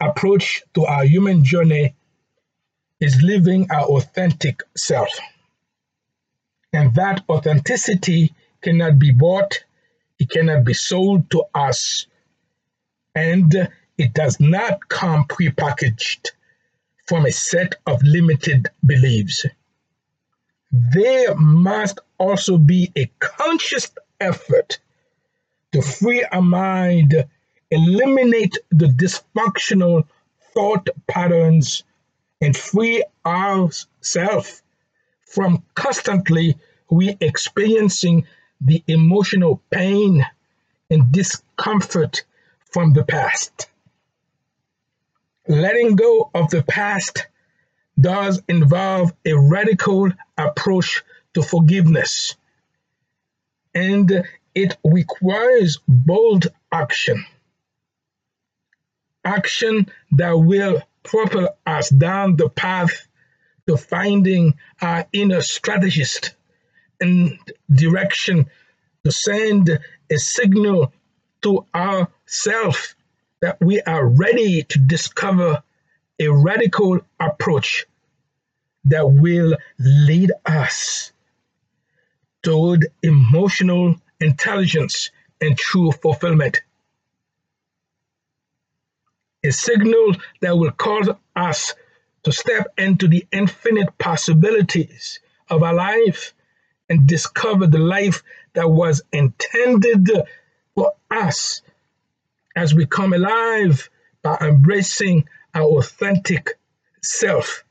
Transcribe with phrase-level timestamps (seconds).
[0.00, 1.94] approach to our human journey
[3.00, 5.10] is living our authentic self.
[6.72, 9.64] And that authenticity cannot be bought,
[10.18, 12.06] it cannot be sold to us,
[13.14, 16.30] and it does not come prepackaged
[17.06, 19.44] from a set of limited beliefs.
[20.70, 24.78] There must also be a conscious effort
[25.72, 27.24] to free our mind,
[27.70, 30.06] eliminate the dysfunctional
[30.54, 31.84] thought patterns,
[32.40, 34.62] and free ourselves
[35.26, 36.58] from constantly
[36.90, 38.26] we experiencing
[38.60, 40.26] the emotional pain
[40.90, 42.24] and discomfort
[42.72, 43.68] from the past.
[45.46, 47.26] Letting go of the past
[48.00, 51.02] does involve a radical approach
[51.34, 52.36] to forgiveness,
[53.74, 57.24] and it requires bold action.
[59.24, 63.06] Action that will propel us down the path
[63.66, 66.34] to finding our inner strategist
[67.00, 67.38] and
[67.72, 68.46] direction
[69.04, 69.78] to send
[70.10, 70.92] a signal
[71.42, 72.94] to ourself
[73.40, 75.62] that we are ready to discover
[76.18, 77.86] a radical approach
[78.84, 81.12] that will lead us
[82.42, 85.10] toward emotional intelligence
[85.40, 86.60] and true fulfillment.
[89.42, 91.74] A signal that will cause us
[92.24, 96.34] to step into the infinite possibilities of our life
[96.88, 98.22] and discover the life
[98.54, 100.10] that was intended
[100.74, 101.62] for us
[102.54, 103.88] as we come alive
[104.22, 106.58] by embracing our authentic
[107.02, 107.64] self,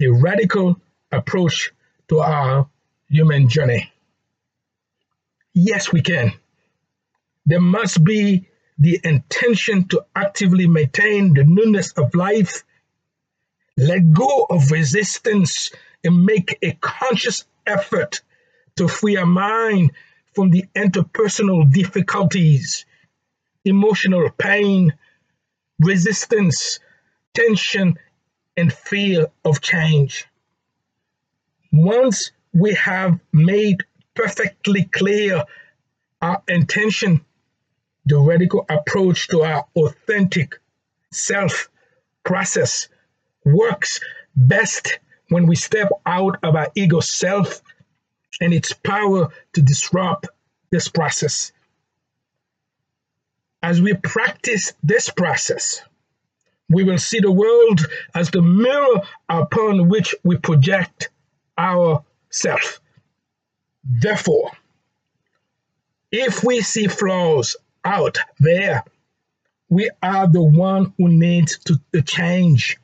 [0.00, 0.80] a radical
[1.12, 1.72] approach
[2.08, 2.68] to our
[3.08, 3.92] human journey.
[5.52, 6.32] Yes, we can.
[7.44, 12.64] There must be the intention to actively maintain the newness of life,
[13.76, 15.70] let go of resistance,
[16.04, 18.20] and make a conscious effort
[18.76, 19.90] to free our mind
[20.34, 22.86] from the interpersonal difficulties,
[23.64, 24.94] emotional pain,
[25.80, 26.78] resistance,
[27.34, 27.98] tension,
[28.56, 30.26] and fear of change.
[31.72, 33.84] Once we have made
[34.14, 35.44] perfectly clear
[36.22, 37.24] our intention,
[38.08, 40.58] the radical approach to our authentic
[41.12, 41.68] self
[42.24, 42.88] process
[43.44, 44.00] works
[44.34, 44.98] best
[45.28, 47.60] when we step out of our ego self
[48.40, 50.26] and its power to disrupt
[50.70, 51.52] this process.
[53.62, 55.82] As we practice this process,
[56.70, 57.80] we will see the world
[58.14, 61.10] as the mirror upon which we project
[61.58, 62.80] our self.
[63.84, 64.52] Therefore,
[66.10, 67.56] if we see flaws
[67.88, 68.84] out there,
[69.70, 72.76] we are the one who needs to, change.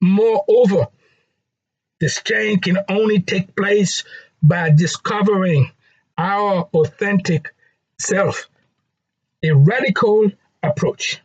[0.00, 0.88] Moreover,
[2.00, 4.04] this change can only take place
[4.42, 5.70] by discovering
[6.16, 7.54] our authentic
[7.98, 8.48] self,
[9.42, 10.30] a radical
[10.62, 11.20] approach.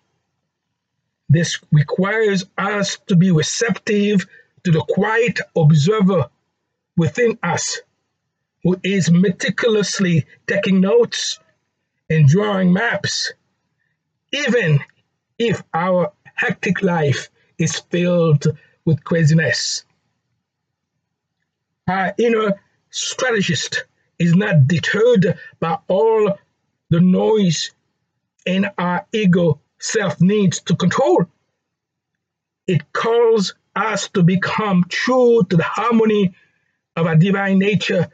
[1.30, 4.28] This requires us to be receptive
[4.64, 6.30] to the quiet observer
[6.98, 7.82] within us
[8.64, 11.40] who is meticulously taking notes
[12.10, 13.34] and drawing maps,
[14.32, 14.80] even
[15.38, 18.46] if our hectic life is filled
[18.86, 19.86] with craziness.
[21.88, 23.86] Our inner strategist
[24.20, 26.38] is not deterred by all
[26.90, 27.72] the noise
[28.46, 31.26] and our ego self needs to control.
[32.68, 36.36] It calls us to become true to the harmony
[36.96, 38.10] of our divine nature,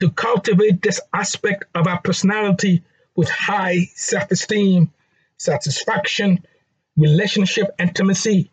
[0.00, 2.82] to cultivate this aspect of our personality
[3.14, 4.92] with high self esteem,
[5.36, 6.44] satisfaction,
[6.96, 8.50] relationship intimacy,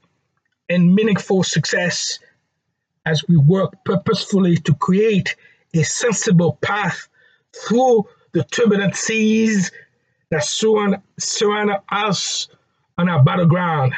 [0.69, 2.19] and meaningful success
[3.05, 5.35] as we work purposefully to create
[5.73, 7.07] a sensible path
[7.55, 9.71] through the turbulent seas
[10.29, 12.47] that surround, surround us
[12.97, 13.93] on our battleground.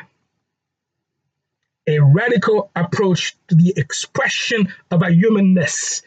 [1.88, 6.04] A radical approach to the expression of our humanness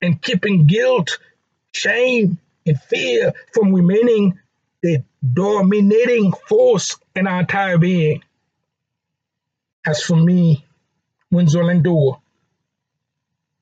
[0.00, 1.18] and keeping guilt,
[1.72, 4.38] shame, and fear from remaining
[4.82, 8.22] the dominating force in our entire being.
[9.86, 10.64] As for me,
[11.30, 11.62] Windsor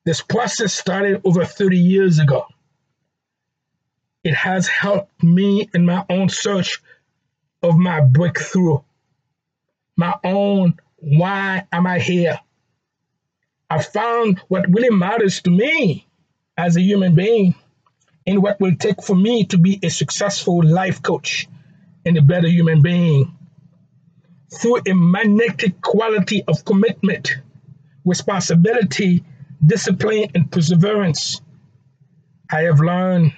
[0.05, 2.45] this process started over 30 years ago.
[4.23, 6.81] It has helped me in my own search
[7.61, 8.79] of my breakthrough,
[9.95, 12.39] my own why am I here?
[13.69, 16.07] I found what really matters to me
[16.57, 17.55] as a human being
[18.25, 21.47] and what will take for me to be a successful life coach
[22.05, 23.37] and a better human being.
[24.59, 27.37] Through a magnetic quality of commitment,
[28.05, 29.23] responsibility,
[29.65, 31.41] discipline, and perseverance,
[32.51, 33.33] I have learned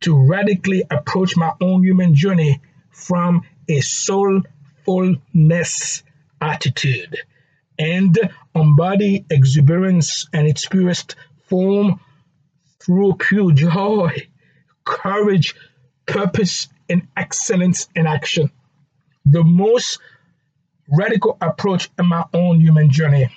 [0.00, 2.60] to radically approach my own human journey
[2.90, 6.02] from a soulfulness
[6.40, 7.18] attitude
[7.78, 8.18] and
[8.54, 11.16] embody exuberance and its purest
[11.46, 12.00] form
[12.80, 14.28] through pure joy,
[14.84, 15.54] courage,
[16.06, 18.50] purpose, and excellence in action.
[19.26, 19.98] The most
[20.88, 23.30] radical approach in my own human journey.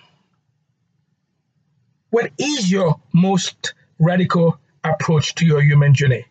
[2.09, 6.25] What is your most radical approach to your human journey?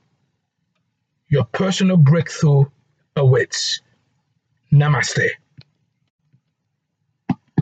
[1.29, 2.65] Your personal breakthrough
[3.17, 3.81] awaits.
[4.73, 5.31] Namaste.